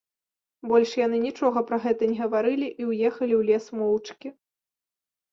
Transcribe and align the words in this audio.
Больш 0.69 0.91
яны 0.99 1.17
нічога 1.25 1.61
пра 1.71 1.77
гэта 1.83 2.07
не 2.13 2.17
гаварылі 2.21 2.67
і 2.83 2.87
ўехалі 2.91 3.33
ў 3.37 3.41
лес 3.51 3.65
моўчкі. 3.81 4.29